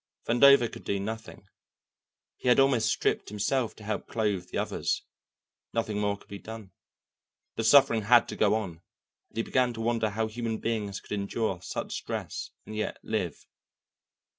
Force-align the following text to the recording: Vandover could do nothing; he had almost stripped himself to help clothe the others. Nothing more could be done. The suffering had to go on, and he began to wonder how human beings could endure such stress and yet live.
Vandover 0.27 0.67
could 0.67 0.83
do 0.83 0.99
nothing; 0.99 1.47
he 2.35 2.47
had 2.47 2.59
almost 2.59 2.89
stripped 2.89 3.29
himself 3.29 3.75
to 3.75 3.83
help 3.83 4.07
clothe 4.07 4.49
the 4.49 4.57
others. 4.57 5.03
Nothing 5.75 5.99
more 5.99 6.17
could 6.17 6.27
be 6.27 6.39
done. 6.39 6.71
The 7.55 7.63
suffering 7.63 8.01
had 8.01 8.27
to 8.29 8.35
go 8.35 8.55
on, 8.55 8.81
and 9.29 9.37
he 9.37 9.43
began 9.43 9.73
to 9.73 9.81
wonder 9.81 10.09
how 10.09 10.25
human 10.25 10.57
beings 10.57 10.99
could 11.01 11.11
endure 11.11 11.61
such 11.61 11.93
stress 11.93 12.49
and 12.65 12.75
yet 12.75 12.97
live. 13.03 13.45